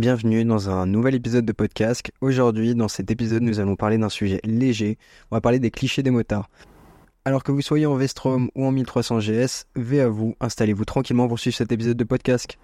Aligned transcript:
bienvenue 0.00 0.46
dans 0.46 0.70
un 0.70 0.86
nouvel 0.86 1.14
épisode 1.14 1.44
de 1.44 1.52
podcast. 1.52 2.10
Aujourd'hui, 2.22 2.74
dans 2.74 2.88
cet 2.88 3.10
épisode, 3.10 3.42
nous 3.42 3.60
allons 3.60 3.76
parler 3.76 3.98
d'un 3.98 4.08
sujet 4.08 4.40
léger. 4.44 4.96
On 5.30 5.36
va 5.36 5.42
parler 5.42 5.58
des 5.58 5.70
clichés 5.70 6.02
des 6.02 6.10
motards. 6.10 6.48
Alors 7.26 7.44
que 7.44 7.52
vous 7.52 7.60
soyez 7.60 7.84
en 7.84 7.96
Vestrom 7.96 8.48
ou 8.54 8.64
en 8.64 8.72
1300 8.72 9.18
GS, 9.18 9.66
V 9.76 10.00
à 10.00 10.08
vous, 10.08 10.36
installez-vous 10.40 10.86
tranquillement 10.86 11.28
pour 11.28 11.38
suivre 11.38 11.54
cet 11.54 11.70
épisode 11.70 11.98
de 11.98 12.04
podcast. 12.04 12.56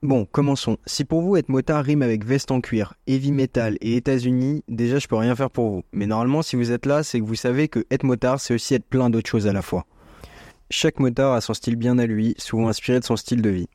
Bon, 0.00 0.26
commençons. 0.26 0.76
Si 0.86 1.04
pour 1.04 1.22
vous 1.22 1.36
être 1.36 1.48
motard 1.48 1.82
rime 1.82 2.02
avec 2.02 2.24
veste 2.24 2.52
en 2.52 2.60
cuir, 2.60 2.94
heavy 3.08 3.32
metal 3.32 3.76
et 3.80 3.96
États-Unis, 3.96 4.62
déjà 4.68 5.00
je 5.00 5.08
peux 5.08 5.16
rien 5.16 5.34
faire 5.34 5.50
pour 5.50 5.70
vous. 5.70 5.82
Mais 5.92 6.06
normalement, 6.06 6.42
si 6.42 6.54
vous 6.54 6.70
êtes 6.70 6.86
là, 6.86 7.02
c'est 7.02 7.18
que 7.18 7.24
vous 7.24 7.34
savez 7.34 7.66
que 7.66 7.84
être 7.90 8.04
motard, 8.04 8.38
c'est 8.38 8.54
aussi 8.54 8.74
être 8.74 8.86
plein 8.86 9.10
d'autres 9.10 9.28
choses 9.28 9.48
à 9.48 9.52
la 9.52 9.62
fois. 9.62 9.86
Chaque 10.70 11.00
motard 11.00 11.32
a 11.32 11.40
son 11.40 11.52
style 11.52 11.74
bien 11.74 11.98
à 11.98 12.06
lui, 12.06 12.36
souvent 12.38 12.68
inspiré 12.68 13.00
de 13.00 13.04
son 13.04 13.16
style 13.16 13.42
de 13.42 13.50
vie. 13.50 13.68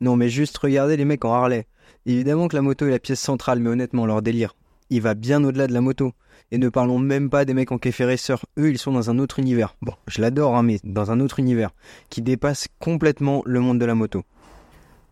Non, 0.00 0.16
mais 0.16 0.28
juste 0.28 0.58
regardez 0.58 0.96
les 0.96 1.04
mecs 1.04 1.24
en 1.24 1.32
Harley. 1.32 1.68
Évidemment 2.06 2.48
que 2.48 2.56
la 2.56 2.62
moto 2.62 2.86
est 2.86 2.90
la 2.90 2.98
pièce 2.98 3.20
centrale, 3.20 3.60
mais 3.60 3.70
honnêtement, 3.70 4.06
leur 4.06 4.22
délire, 4.22 4.54
il 4.90 5.00
va 5.00 5.14
bien 5.14 5.42
au-delà 5.44 5.66
de 5.66 5.72
la 5.72 5.80
moto. 5.80 6.12
Et 6.50 6.58
ne 6.58 6.68
parlons 6.68 6.98
même 6.98 7.30
pas 7.30 7.44
des 7.44 7.54
mecs 7.54 7.72
en 7.72 7.78
café 7.78 8.04
racer. 8.04 8.44
Eux, 8.58 8.70
ils 8.70 8.78
sont 8.78 8.92
dans 8.92 9.10
un 9.10 9.18
autre 9.18 9.38
univers. 9.38 9.76
Bon, 9.82 9.94
je 10.06 10.20
l'adore, 10.20 10.56
hein, 10.56 10.62
mais 10.62 10.78
dans 10.84 11.10
un 11.10 11.20
autre 11.20 11.38
univers 11.38 11.70
qui 12.10 12.22
dépasse 12.22 12.68
complètement 12.78 13.42
le 13.46 13.60
monde 13.60 13.78
de 13.78 13.84
la 13.84 13.94
moto. 13.94 14.22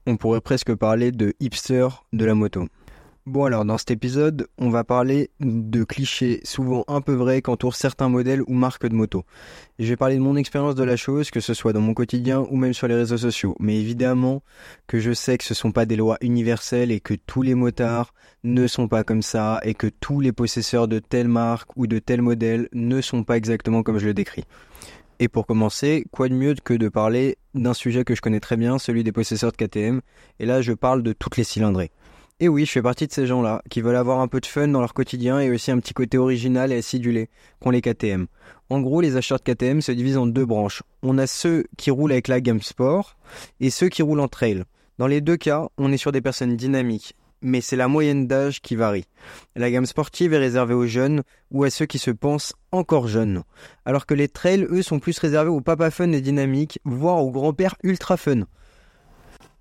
On 0.06 0.16
pourrait 0.16 0.40
presque 0.40 0.74
parler 0.74 1.10
de 1.10 1.34
hipster 1.40 1.88
de 2.12 2.24
la 2.24 2.34
moto. 2.34 2.68
Bon 3.24 3.44
alors 3.44 3.64
dans 3.64 3.78
cet 3.78 3.92
épisode, 3.92 4.48
on 4.58 4.68
va 4.68 4.82
parler 4.82 5.30
de 5.38 5.84
clichés 5.84 6.40
souvent 6.42 6.82
un 6.88 7.00
peu 7.00 7.12
vrais 7.12 7.40
qu'entourent 7.40 7.76
certains 7.76 8.08
modèles 8.08 8.42
ou 8.48 8.52
marques 8.52 8.88
de 8.88 8.96
moto. 8.96 9.24
je 9.78 9.86
vais 9.86 9.96
parler 9.96 10.16
de 10.16 10.20
mon 10.20 10.34
expérience 10.34 10.74
de 10.74 10.82
la 10.82 10.96
chose, 10.96 11.30
que 11.30 11.38
ce 11.38 11.54
soit 11.54 11.72
dans 11.72 11.80
mon 11.80 11.94
quotidien 11.94 12.44
ou 12.50 12.56
même 12.56 12.72
sur 12.72 12.88
les 12.88 12.96
réseaux 12.96 13.18
sociaux. 13.18 13.54
Mais 13.60 13.78
évidemment 13.78 14.42
que 14.88 14.98
je 14.98 15.12
sais 15.12 15.38
que 15.38 15.44
ce 15.44 15.52
ne 15.52 15.56
sont 15.56 15.70
pas 15.70 15.86
des 15.86 15.94
lois 15.94 16.18
universelles 16.20 16.90
et 16.90 16.98
que 16.98 17.14
tous 17.14 17.42
les 17.42 17.54
motards 17.54 18.12
ne 18.42 18.66
sont 18.66 18.88
pas 18.88 19.04
comme 19.04 19.22
ça 19.22 19.60
et 19.62 19.74
que 19.74 19.86
tous 19.86 20.18
les 20.18 20.32
possesseurs 20.32 20.88
de 20.88 20.98
telle 20.98 21.28
marque 21.28 21.76
ou 21.76 21.86
de 21.86 22.00
tel 22.00 22.22
modèle 22.22 22.68
ne 22.72 23.00
sont 23.00 23.22
pas 23.22 23.36
exactement 23.36 23.84
comme 23.84 23.98
je 23.98 24.06
le 24.06 24.14
décris. 24.14 24.46
Et 25.20 25.28
pour 25.28 25.46
commencer, 25.46 26.04
quoi 26.10 26.28
de 26.28 26.34
mieux 26.34 26.56
que 26.56 26.74
de 26.74 26.88
parler 26.88 27.36
d'un 27.54 27.74
sujet 27.74 28.02
que 28.02 28.16
je 28.16 28.20
connais 28.20 28.40
très 28.40 28.56
bien, 28.56 28.80
celui 28.80 29.04
des 29.04 29.12
possesseurs 29.12 29.52
de 29.52 29.56
KTM. 29.56 30.00
Et 30.40 30.46
là, 30.46 30.60
je 30.62 30.72
parle 30.72 31.04
de 31.04 31.12
toutes 31.12 31.36
les 31.36 31.44
cylindrées. 31.44 31.92
Et 32.42 32.48
oui, 32.48 32.66
je 32.66 32.72
fais 32.72 32.82
partie 32.82 33.06
de 33.06 33.12
ces 33.12 33.28
gens-là, 33.28 33.62
qui 33.70 33.82
veulent 33.82 33.94
avoir 33.94 34.18
un 34.18 34.26
peu 34.26 34.40
de 34.40 34.46
fun 34.46 34.66
dans 34.66 34.80
leur 34.80 34.94
quotidien 34.94 35.38
et 35.38 35.48
aussi 35.48 35.70
un 35.70 35.78
petit 35.78 35.94
côté 35.94 36.18
original 36.18 36.72
et 36.72 36.78
acidulé 36.78 37.30
qu'ont 37.60 37.70
les 37.70 37.80
KTM. 37.80 38.26
En 38.68 38.80
gros, 38.80 39.00
les 39.00 39.14
acheteurs 39.14 39.38
de 39.38 39.44
KTM 39.44 39.80
se 39.80 39.92
divisent 39.92 40.16
en 40.16 40.26
deux 40.26 40.44
branches. 40.44 40.82
On 41.04 41.18
a 41.18 41.28
ceux 41.28 41.66
qui 41.78 41.92
roulent 41.92 42.10
avec 42.10 42.26
la 42.26 42.40
gamme 42.40 42.60
sport 42.60 43.16
et 43.60 43.70
ceux 43.70 43.88
qui 43.88 44.02
roulent 44.02 44.18
en 44.18 44.26
trail. 44.26 44.64
Dans 44.98 45.06
les 45.06 45.20
deux 45.20 45.36
cas, 45.36 45.68
on 45.78 45.92
est 45.92 45.96
sur 45.96 46.10
des 46.10 46.20
personnes 46.20 46.56
dynamiques, 46.56 47.14
mais 47.42 47.60
c'est 47.60 47.76
la 47.76 47.86
moyenne 47.86 48.26
d'âge 48.26 48.60
qui 48.60 48.74
varie. 48.74 49.06
La 49.54 49.70
gamme 49.70 49.86
sportive 49.86 50.34
est 50.34 50.38
réservée 50.38 50.74
aux 50.74 50.86
jeunes 50.86 51.22
ou 51.52 51.62
à 51.62 51.70
ceux 51.70 51.86
qui 51.86 51.98
se 52.00 52.10
pensent 52.10 52.54
encore 52.72 53.06
jeunes, 53.06 53.44
alors 53.84 54.04
que 54.04 54.14
les 54.14 54.26
trails, 54.26 54.66
eux, 54.68 54.82
sont 54.82 54.98
plus 54.98 55.16
réservés 55.20 55.50
aux 55.50 55.60
papa 55.60 55.92
fun 55.92 56.10
et 56.10 56.20
dynamiques, 56.20 56.80
voire 56.84 57.24
aux 57.24 57.30
grands-pères 57.30 57.76
ultra 57.84 58.16
fun. 58.16 58.46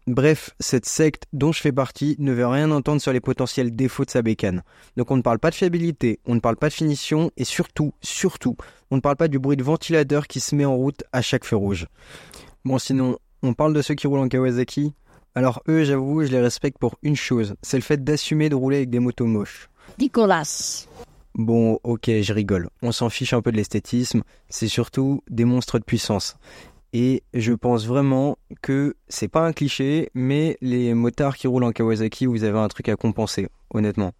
Bref, 0.07 0.49
cette 0.59 0.87
secte 0.87 1.25
dont 1.31 1.51
je 1.51 1.61
fais 1.61 1.71
partie 1.71 2.15
ne 2.17 2.31
veut 2.31 2.47
rien 2.47 2.71
entendre 2.71 2.99
sur 2.99 3.13
les 3.13 3.19
potentiels 3.19 3.75
défauts 3.75 4.03
de 4.03 4.09
sa 4.09 4.23
bécane. 4.23 4.63
Donc 4.97 5.11
on 5.11 5.17
ne 5.17 5.21
parle 5.21 5.37
pas 5.37 5.51
de 5.51 5.55
fiabilité, 5.55 6.19
on 6.25 6.33
ne 6.33 6.39
parle 6.39 6.57
pas 6.57 6.69
de 6.69 6.73
finition 6.73 7.29
et 7.37 7.43
surtout, 7.43 7.93
surtout, 8.01 8.57
on 8.89 8.95
ne 8.95 9.01
parle 9.01 9.15
pas 9.15 9.27
du 9.27 9.37
bruit 9.37 9.57
de 9.57 9.63
ventilateur 9.63 10.25
qui 10.25 10.39
se 10.39 10.55
met 10.55 10.65
en 10.65 10.75
route 10.75 11.03
à 11.11 11.21
chaque 11.21 11.45
feu 11.45 11.55
rouge. 11.55 11.85
Bon 12.65 12.79
sinon, 12.79 13.19
on 13.43 13.53
parle 13.53 13.75
de 13.75 13.81
ceux 13.83 13.93
qui 13.93 14.07
roulent 14.07 14.21
en 14.21 14.27
Kawasaki. 14.27 14.93
Alors 15.35 15.61
eux, 15.69 15.83
j'avoue, 15.83 16.23
je 16.23 16.31
les 16.31 16.41
respecte 16.41 16.79
pour 16.79 16.95
une 17.03 17.15
chose, 17.15 17.53
c'est 17.61 17.77
le 17.77 17.83
fait 17.83 18.03
d'assumer 18.03 18.49
de 18.49 18.55
rouler 18.55 18.77
avec 18.77 18.89
des 18.89 18.99
motos 18.99 19.27
moches. 19.27 19.69
Nicolas. 19.99 20.87
Bon, 21.35 21.79
ok, 21.83 22.09
je 22.21 22.33
rigole. 22.33 22.69
On 22.81 22.91
s'en 22.91 23.09
fiche 23.09 23.33
un 23.33 23.41
peu 23.41 23.51
de 23.51 23.57
l'esthétisme. 23.57 24.23
C'est 24.49 24.67
surtout 24.67 25.23
des 25.29 25.45
monstres 25.45 25.79
de 25.79 25.85
puissance. 25.85 26.35
Et 26.93 27.23
je 27.33 27.53
pense 27.53 27.87
vraiment 27.87 28.37
que 28.61 28.95
c'est 29.07 29.29
pas 29.29 29.45
un 29.45 29.53
cliché, 29.53 30.09
mais 30.13 30.57
les 30.61 30.93
motards 30.93 31.37
qui 31.37 31.47
roulent 31.47 31.63
en 31.63 31.71
Kawasaki, 31.71 32.25
vous 32.25 32.43
avez 32.43 32.59
un 32.59 32.67
truc 32.67 32.89
à 32.89 32.95
compenser, 32.95 33.47
honnêtement. 33.73 34.13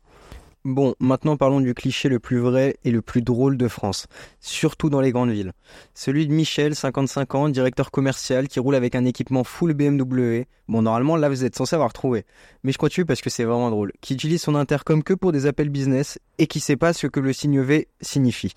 Bon, 0.64 0.94
maintenant 1.00 1.38
parlons 1.38 1.60
du 1.60 1.74
cliché 1.74 2.08
le 2.08 2.20
plus 2.20 2.38
vrai 2.38 2.78
et 2.84 2.92
le 2.92 3.02
plus 3.02 3.24
drôle 3.24 3.58
de 3.58 3.68
France, 3.68 4.06
surtout 4.40 4.92
dans 4.92 5.02
les 5.02 5.12
grandes 5.12 5.32
villes. 5.32 5.54
Celui 5.96 6.28
de 6.28 6.34
Michel, 6.34 6.76
55 6.76 7.34
ans, 7.34 7.50
directeur 7.50 7.90
commercial, 7.90 8.48
qui 8.48 8.60
roule 8.60 8.76
avec 8.76 8.94
un 8.94 9.04
équipement 9.06 9.44
full 9.44 9.74
BMW. 9.74 10.44
Bon, 10.68 10.84
normalement, 10.84 11.18
là, 11.18 11.30
vous 11.30 11.44
êtes 11.44 11.56
censé 11.56 11.76
avoir 11.76 11.94
trouvé. 11.94 12.26
Mais 12.64 12.72
je 12.72 12.78
continue 12.78 13.06
parce 13.06 13.22
que 13.22 13.32
c'est 13.32 13.44
vraiment 13.44 13.72
drôle. 13.72 13.92
Qui 14.02 14.14
utilise 14.14 14.44
son 14.44 14.54
intercom 14.54 15.02
que 15.02 15.16
pour 15.16 15.32
des 15.32 15.48
appels 15.48 15.70
business 15.70 16.20
et 16.38 16.46
qui 16.46 16.60
sait 16.60 16.78
pas 16.78 16.94
ce 16.94 17.08
que 17.08 17.20
le 17.20 17.34
signe 17.34 17.60
V 17.60 17.88
signifie. 18.00 18.54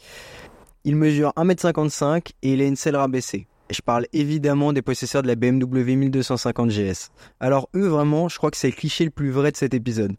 Il 0.84 0.96
mesure 0.96 1.32
1m55 1.38 2.32
et 2.42 2.52
il 2.52 2.60
a 2.60 2.66
une 2.66 2.76
selle 2.76 2.96
rabaissée. 2.96 3.46
Je 3.74 3.82
parle 3.82 4.06
évidemment 4.12 4.72
des 4.72 4.82
possesseurs 4.82 5.22
de 5.22 5.26
la 5.26 5.34
BMW 5.34 5.96
1250 5.96 6.70
GS. 6.70 7.10
Alors 7.40 7.68
eux 7.74 7.88
vraiment, 7.88 8.28
je 8.28 8.38
crois 8.38 8.52
que 8.52 8.56
c'est 8.56 8.68
le 8.68 8.74
cliché 8.74 9.04
le 9.04 9.10
plus 9.10 9.30
vrai 9.30 9.50
de 9.50 9.56
cet 9.56 9.74
épisode. 9.74 10.12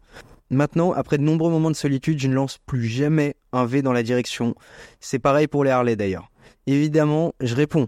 Maintenant, 0.50 0.92
après 0.92 1.16
de 1.16 1.22
nombreux 1.22 1.50
moments 1.50 1.70
de 1.70 1.76
solitude, 1.76 2.18
je 2.18 2.28
ne 2.28 2.34
lance 2.34 2.58
plus 2.66 2.84
jamais 2.84 3.34
un 3.52 3.64
V 3.64 3.80
dans 3.80 3.94
la 3.94 4.02
direction. 4.02 4.54
C'est 5.00 5.18
pareil 5.18 5.46
pour 5.46 5.64
les 5.64 5.70
Harley 5.70 5.96
d'ailleurs. 5.96 6.30
Évidemment, 6.66 7.32
je 7.40 7.54
réponds 7.54 7.86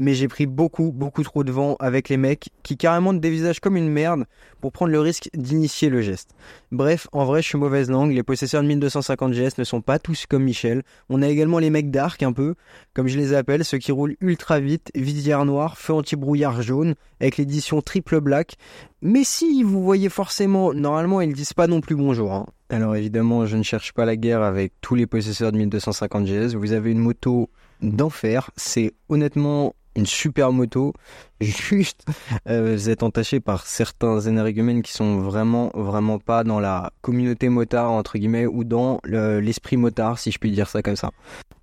mais 0.00 0.14
j'ai 0.14 0.28
pris 0.28 0.46
beaucoup, 0.46 0.92
beaucoup 0.92 1.22
trop 1.22 1.44
de 1.44 1.52
vent 1.52 1.76
avec 1.78 2.08
les 2.08 2.16
mecs 2.16 2.48
qui 2.62 2.78
carrément 2.78 3.12
te 3.12 3.18
dévisagent 3.18 3.60
comme 3.60 3.76
une 3.76 3.90
merde 3.90 4.24
pour 4.62 4.72
prendre 4.72 4.90
le 4.90 4.98
risque 4.98 5.28
d'initier 5.34 5.90
le 5.90 6.00
geste. 6.00 6.30
Bref, 6.72 7.06
en 7.12 7.26
vrai, 7.26 7.42
je 7.42 7.48
suis 7.48 7.58
mauvaise 7.58 7.90
langue, 7.90 8.12
les 8.12 8.22
possesseurs 8.22 8.62
de 8.62 8.68
1250 8.68 9.32
GS 9.32 9.58
ne 9.58 9.64
sont 9.64 9.82
pas 9.82 9.98
tous 9.98 10.24
comme 10.26 10.44
Michel. 10.44 10.82
On 11.10 11.20
a 11.20 11.28
également 11.28 11.58
les 11.58 11.68
mecs 11.68 11.90
d'arc 11.90 12.22
un 12.22 12.32
peu, 12.32 12.54
comme 12.94 13.08
je 13.08 13.18
les 13.18 13.34
appelle, 13.34 13.62
ceux 13.62 13.76
qui 13.76 13.92
roulent 13.92 14.16
ultra 14.22 14.58
vite, 14.58 14.90
visière 14.94 15.44
noire, 15.44 15.76
feu 15.76 15.92
anti-brouillard 15.92 16.62
jaune, 16.62 16.94
avec 17.20 17.36
l'édition 17.36 17.82
triple 17.82 18.20
black. 18.20 18.56
Mais 19.02 19.24
si 19.24 19.62
vous 19.62 19.82
voyez 19.82 20.10
forcément, 20.10 20.74
normalement 20.74 21.20
ils 21.20 21.32
disent 21.32 21.54
pas 21.54 21.66
non 21.66 21.80
plus 21.80 21.96
bonjour. 21.96 22.34
Hein. 22.34 22.46
Alors 22.68 22.94
évidemment, 22.96 23.46
je 23.46 23.56
ne 23.56 23.62
cherche 23.62 23.92
pas 23.92 24.04
la 24.04 24.16
guerre 24.16 24.42
avec 24.42 24.72
tous 24.80 24.94
les 24.94 25.06
possesseurs 25.06 25.52
de 25.52 25.58
1250 25.58 26.26
GS. 26.26 26.54
Vous 26.54 26.72
avez 26.72 26.92
une 26.92 26.98
moto 26.98 27.48
d'enfer. 27.80 28.50
C'est 28.56 28.92
honnêtement 29.08 29.74
une 29.96 30.06
super 30.06 30.52
moto. 30.52 30.92
Juste, 31.40 32.04
euh, 32.48 32.74
vous 32.76 32.90
êtes 32.90 33.02
entaché 33.02 33.40
par 33.40 33.66
certains 33.66 34.20
énergumènes 34.20 34.82
qui 34.82 34.92
sont 34.92 35.18
vraiment, 35.18 35.70
vraiment 35.74 36.18
pas 36.18 36.44
dans 36.44 36.60
la 36.60 36.92
communauté 37.00 37.48
motard, 37.48 37.90
entre 37.90 38.18
guillemets, 38.18 38.46
ou 38.46 38.64
dans 38.64 39.00
l'esprit 39.04 39.76
motard, 39.76 40.18
si 40.18 40.30
je 40.30 40.38
puis 40.38 40.50
dire 40.50 40.68
ça 40.68 40.82
comme 40.82 40.96
ça. 40.96 41.10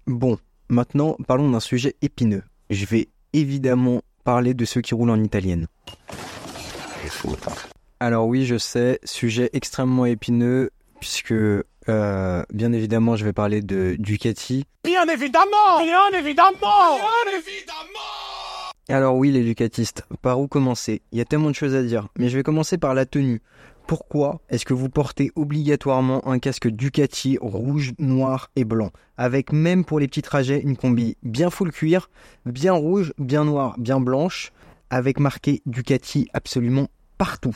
Bon, 0.07 0.37
maintenant, 0.69 1.15
parlons 1.27 1.51
d'un 1.51 1.59
sujet 1.59 1.95
épineux. 2.01 2.43
Je 2.69 2.85
vais 2.85 3.09
évidemment 3.33 4.01
parler 4.23 4.53
de 4.53 4.65
ceux 4.65 4.81
qui 4.81 4.93
roulent 4.93 5.11
en 5.11 5.23
italienne. 5.23 5.67
Alors 8.00 8.28
oui, 8.28 8.45
je 8.45 8.57
sais, 8.57 9.00
sujet 9.03 9.50
extrêmement 9.53 10.06
épineux, 10.06 10.72
puisque 11.00 11.34
euh, 11.34 12.44
bien 12.53 12.73
évidemment, 12.73 13.16
je 13.16 13.25
vais 13.25 13.34
parler 13.34 13.62
de 13.62 13.95
Ducati. 13.97 14.66
Bien 14.84 15.07
évidemment! 15.07 15.84
Bien 15.84 16.19
évidemment! 16.19 16.97
Bien 16.97 17.38
évidemment! 17.38 17.78
Alors 18.90 19.16
oui, 19.16 19.31
les 19.31 19.44
Ducatistes, 19.44 20.03
par 20.22 20.40
où 20.40 20.47
commencer? 20.47 21.01
Il 21.12 21.17
y 21.17 21.22
a 21.22 21.25
tellement 21.25 21.50
de 21.50 21.56
choses 21.56 21.75
à 21.75 21.84
dire, 21.84 22.07
mais 22.17 22.29
je 22.29 22.38
vais 22.38 22.44
commencer 22.44 22.78
par 22.78 22.94
la 22.94 23.06
tenue. 23.06 23.41
Pourquoi 23.85 24.41
est-ce 24.50 24.66
que 24.66 24.73
vous 24.73 24.90
portez 24.90 25.31
obligatoirement 25.35 26.25
un 26.28 26.40
casque 26.40 26.67
Ducati 26.67 27.38
rouge, 27.41 27.94
noir 28.00 28.50
et 28.56 28.63
blanc? 28.63 28.91
Avec 29.17 29.51
même 29.51 29.84
pour 29.85 30.00
les 30.00 30.07
petits 30.07 30.22
trajets 30.22 30.62
une 30.62 30.78
combi 30.78 31.17
bien 31.23 31.50
full 31.50 31.72
cuir, 31.72 32.09
bien 32.46 32.73
rouge, 32.73 33.14
bien 33.17 33.43
noir, 33.43 33.76
bien 33.78 33.99
blanche, 33.99 34.52
avec 34.90 35.20
marqué 35.20 35.61
Ducati 35.66 36.29
absolument 36.34 36.87
partout. 37.17 37.55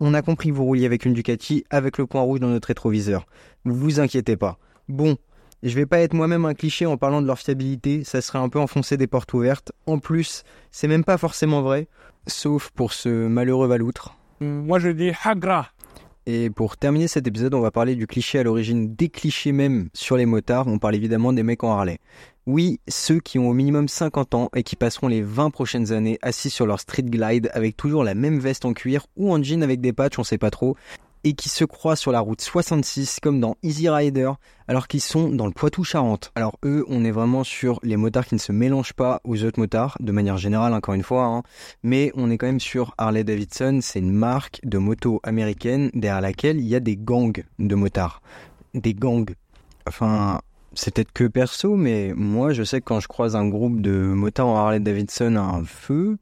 On 0.00 0.14
a 0.14 0.22
compris 0.22 0.48
que 0.48 0.54
vous 0.54 0.64
rouliez 0.64 0.86
avec 0.86 1.04
une 1.04 1.12
Ducati 1.12 1.64
avec 1.70 1.98
le 1.98 2.06
point 2.06 2.22
rouge 2.22 2.40
dans 2.40 2.48
notre 2.48 2.68
rétroviseur. 2.68 3.26
Vous 3.64 4.00
inquiétez 4.00 4.36
pas. 4.36 4.58
Bon, 4.88 5.16
je 5.62 5.74
vais 5.74 5.86
pas 5.86 6.00
être 6.00 6.14
moi-même 6.14 6.46
un 6.46 6.54
cliché 6.54 6.86
en 6.86 6.96
parlant 6.96 7.20
de 7.20 7.26
leur 7.26 7.38
fiabilité, 7.38 8.02
ça 8.04 8.22
serait 8.22 8.38
un 8.38 8.48
peu 8.48 8.58
enfoncer 8.58 8.96
des 8.96 9.06
portes 9.06 9.32
ouvertes. 9.34 9.72
En 9.86 9.98
plus, 9.98 10.42
c'est 10.70 10.88
même 10.88 11.04
pas 11.04 11.18
forcément 11.18 11.60
vrai, 11.60 11.86
sauf 12.26 12.70
pour 12.70 12.94
ce 12.94 13.28
malheureux 13.28 13.68
Valoutre. 13.68 14.16
Moi 14.40 14.78
je 14.78 14.88
dis 14.88 15.12
Hagra. 15.22 15.68
Et 16.26 16.50
pour 16.50 16.76
terminer 16.76 17.08
cet 17.08 17.26
épisode, 17.26 17.54
on 17.54 17.60
va 17.60 17.70
parler 17.70 17.96
du 17.96 18.06
cliché 18.06 18.38
à 18.38 18.42
l'origine 18.42 18.94
des 18.94 19.08
clichés 19.08 19.52
même 19.52 19.88
sur 19.94 20.16
les 20.16 20.26
motards. 20.26 20.66
On 20.66 20.78
parle 20.78 20.94
évidemment 20.94 21.32
des 21.32 21.42
mecs 21.42 21.64
en 21.64 21.72
Harley. 21.72 21.98
Oui, 22.46 22.80
ceux 22.88 23.20
qui 23.20 23.38
ont 23.38 23.48
au 23.48 23.54
minimum 23.54 23.88
50 23.88 24.34
ans 24.34 24.50
et 24.54 24.62
qui 24.62 24.76
passeront 24.76 25.08
les 25.08 25.22
20 25.22 25.50
prochaines 25.50 25.92
années 25.92 26.18
assis 26.22 26.50
sur 26.50 26.66
leur 26.66 26.80
street 26.80 27.04
glide 27.04 27.50
avec 27.54 27.76
toujours 27.76 28.04
la 28.04 28.14
même 28.14 28.38
veste 28.38 28.64
en 28.64 28.72
cuir 28.72 29.06
ou 29.16 29.32
en 29.32 29.42
jean 29.42 29.62
avec 29.62 29.80
des 29.80 29.92
patchs, 29.92 30.18
on 30.18 30.24
sait 30.24 30.38
pas 30.38 30.50
trop. 30.50 30.76
Et 31.24 31.34
qui 31.34 31.48
se 31.48 31.64
croient 31.64 31.96
sur 31.96 32.12
la 32.12 32.20
route 32.20 32.40
66 32.40 33.20
comme 33.20 33.40
dans 33.40 33.56
Easy 33.62 33.88
Rider 33.88 34.30
alors 34.68 34.88
qu'ils 34.88 35.00
sont 35.00 35.28
dans 35.28 35.46
le 35.46 35.52
Poitou-Charentes. 35.52 36.32
Alors 36.34 36.58
eux, 36.64 36.84
on 36.88 37.04
est 37.04 37.10
vraiment 37.10 37.44
sur 37.44 37.80
les 37.82 37.96
motards 37.96 38.26
qui 38.26 38.34
ne 38.34 38.40
se 38.40 38.52
mélangent 38.52 38.92
pas 38.92 39.20
aux 39.24 39.42
autres 39.44 39.58
motards, 39.58 39.96
de 40.00 40.12
manière 40.12 40.38
générale 40.38 40.72
encore 40.74 40.94
une 40.94 41.02
fois, 41.02 41.24
hein. 41.24 41.42
mais 41.82 42.12
on 42.14 42.30
est 42.30 42.38
quand 42.38 42.46
même 42.46 42.60
sur 42.60 42.94
Harley 42.96 43.24
Davidson, 43.24 43.80
c'est 43.82 43.98
une 43.98 44.12
marque 44.12 44.60
de 44.62 44.78
moto 44.78 45.20
américaine 45.22 45.90
derrière 45.94 46.20
laquelle 46.20 46.58
il 46.58 46.68
y 46.68 46.74
a 46.74 46.80
des 46.80 46.96
gangs 46.96 47.42
de 47.58 47.74
motards. 47.74 48.22
Des 48.74 48.94
gangs. 48.94 49.34
Enfin, 49.88 50.40
c'est 50.72 50.94
peut-être 50.94 51.12
que 51.12 51.24
perso, 51.24 51.74
mais 51.74 52.12
moi 52.14 52.52
je 52.52 52.62
sais 52.62 52.80
que 52.80 52.86
quand 52.86 53.00
je 53.00 53.08
croise 53.08 53.34
un 53.34 53.48
groupe 53.48 53.80
de 53.80 53.90
motards 53.90 54.46
en 54.46 54.56
Harley 54.56 54.80
Davidson 54.80 55.34
à 55.36 55.40
un 55.40 55.64
feu, 55.64 56.16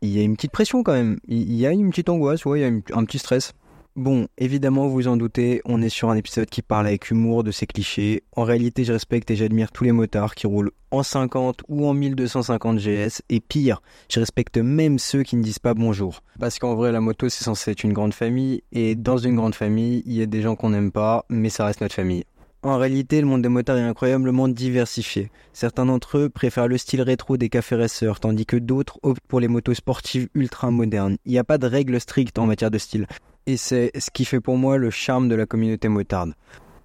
il 0.00 0.10
y 0.10 0.20
a 0.20 0.22
une 0.22 0.36
petite 0.36 0.52
pression 0.52 0.82
quand 0.82 0.92
même. 0.92 1.18
Il 1.26 1.52
y 1.54 1.66
a 1.66 1.72
une 1.72 1.90
petite 1.90 2.08
angoisse, 2.08 2.44
ouais, 2.44 2.60
il 2.60 2.62
y 2.62 2.66
a 2.66 2.96
un 2.96 3.04
petit 3.04 3.18
stress. 3.18 3.52
Bon, 3.98 4.28
évidemment, 4.38 4.86
vous 4.86 5.08
en 5.08 5.16
doutez, 5.16 5.60
on 5.64 5.82
est 5.82 5.88
sur 5.88 6.08
un 6.08 6.14
épisode 6.14 6.48
qui 6.48 6.62
parle 6.62 6.86
avec 6.86 7.10
humour 7.10 7.42
de 7.42 7.50
ces 7.50 7.66
clichés. 7.66 8.22
En 8.36 8.44
réalité, 8.44 8.84
je 8.84 8.92
respecte 8.92 9.28
et 9.32 9.34
j'admire 9.34 9.72
tous 9.72 9.82
les 9.82 9.90
motards 9.90 10.36
qui 10.36 10.46
roulent 10.46 10.70
en 10.92 11.02
50 11.02 11.62
ou 11.66 11.84
en 11.84 11.94
1250 11.94 12.78
GS. 12.78 13.22
Et 13.28 13.40
pire, 13.40 13.82
je 14.08 14.20
respecte 14.20 14.56
même 14.56 15.00
ceux 15.00 15.24
qui 15.24 15.34
ne 15.34 15.42
disent 15.42 15.58
pas 15.58 15.74
bonjour. 15.74 16.22
Parce 16.38 16.60
qu'en 16.60 16.76
vrai, 16.76 16.92
la 16.92 17.00
moto, 17.00 17.28
c'est 17.28 17.42
censé 17.42 17.72
être 17.72 17.82
une 17.82 17.92
grande 17.92 18.14
famille. 18.14 18.62
Et 18.70 18.94
dans 18.94 19.18
une 19.18 19.34
grande 19.34 19.56
famille, 19.56 20.04
il 20.06 20.12
y 20.12 20.22
a 20.22 20.26
des 20.26 20.42
gens 20.42 20.54
qu'on 20.54 20.70
n'aime 20.70 20.92
pas, 20.92 21.24
mais 21.28 21.48
ça 21.48 21.64
reste 21.64 21.80
notre 21.80 21.96
famille. 21.96 22.22
En 22.62 22.78
réalité, 22.78 23.20
le 23.20 23.26
monde 23.26 23.42
des 23.42 23.48
motards 23.48 23.78
est 23.78 23.82
incroyablement 23.82 24.46
diversifié. 24.46 25.32
Certains 25.52 25.86
d'entre 25.86 26.18
eux 26.18 26.28
préfèrent 26.28 26.68
le 26.68 26.78
style 26.78 27.02
rétro 27.02 27.36
des 27.36 27.48
cafés 27.48 27.86
tandis 28.20 28.46
que 28.46 28.56
d'autres 28.56 29.00
optent 29.02 29.26
pour 29.26 29.40
les 29.40 29.48
motos 29.48 29.74
sportives 29.74 30.28
ultra 30.34 30.70
modernes. 30.70 31.16
Il 31.24 31.32
n'y 31.32 31.38
a 31.38 31.44
pas 31.44 31.58
de 31.58 31.66
règles 31.66 32.00
strictes 32.00 32.38
en 32.38 32.46
matière 32.46 32.70
de 32.70 32.78
style. 32.78 33.08
Et 33.48 33.56
c'est 33.56 33.90
ce 33.98 34.10
qui 34.10 34.26
fait 34.26 34.42
pour 34.42 34.58
moi 34.58 34.76
le 34.76 34.90
charme 34.90 35.30
de 35.30 35.34
la 35.34 35.46
communauté 35.46 35.88
motarde. 35.88 36.34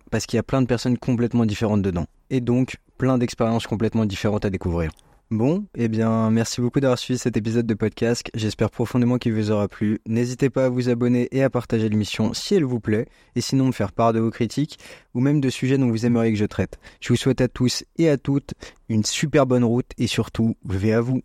Parce 0.09 0.25
qu'il 0.25 0.37
y 0.37 0.39
a 0.39 0.43
plein 0.43 0.61
de 0.61 0.65
personnes 0.65 0.97
complètement 0.97 1.45
différentes 1.45 1.81
dedans. 1.81 2.05
Et 2.29 2.39
donc, 2.39 2.77
plein 2.97 3.17
d'expériences 3.17 3.67
complètement 3.67 4.05
différentes 4.05 4.45
à 4.45 4.49
découvrir. 4.49 4.89
Bon, 5.29 5.65
eh 5.75 5.89
bien, 5.89 6.31
merci 6.31 6.61
beaucoup 6.61 6.79
d'avoir 6.79 6.97
suivi 6.97 7.19
cet 7.19 7.35
épisode 7.35 7.65
de 7.65 7.73
podcast. 7.73 8.29
J'espère 8.33 8.69
profondément 8.69 9.17
qu'il 9.17 9.33
vous 9.33 9.51
aura 9.51 9.67
plu. 9.67 9.99
N'hésitez 10.07 10.49
pas 10.49 10.65
à 10.65 10.69
vous 10.69 10.87
abonner 10.87 11.27
et 11.33 11.43
à 11.43 11.49
partager 11.49 11.89
l'émission 11.89 12.33
si 12.33 12.55
elle 12.55 12.63
vous 12.63 12.79
plaît, 12.79 13.07
et 13.35 13.41
sinon 13.41 13.65
me 13.65 13.71
faire 13.73 13.91
part 13.91 14.13
de 14.13 14.21
vos 14.21 14.31
critiques 14.31 14.79
ou 15.13 15.19
même 15.19 15.41
de 15.41 15.49
sujets 15.49 15.77
dont 15.77 15.89
vous 15.89 16.05
aimeriez 16.05 16.31
que 16.31 16.39
je 16.39 16.45
traite. 16.45 16.79
Je 17.01 17.09
vous 17.09 17.17
souhaite 17.17 17.41
à 17.41 17.49
tous 17.49 17.83
et 17.97 18.07
à 18.07 18.15
toutes 18.15 18.53
une 18.87 19.03
super 19.03 19.45
bonne 19.45 19.65
route 19.65 19.91
et 19.97 20.07
surtout, 20.07 20.55
vais 20.63 20.93
à 20.93 21.01
vous. 21.01 21.23